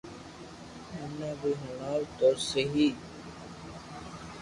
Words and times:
مني 0.91 1.29
بي 1.39 1.51
ھڻاو 1.61 2.01
تو 2.17 2.27
سھي 2.47 2.87